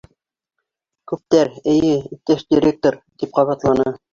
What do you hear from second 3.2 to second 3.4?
тип